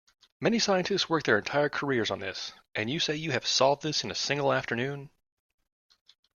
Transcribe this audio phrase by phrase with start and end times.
[0.39, 4.03] Many scientists work their entire careers on this, and you say you have solved this
[4.03, 5.11] in a single afternoon?